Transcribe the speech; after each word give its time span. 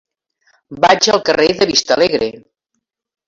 Vaig 0.85 1.09
al 1.13 1.21
carrer 1.29 1.45
de 1.59 1.67
Vistalegre. 1.73 2.31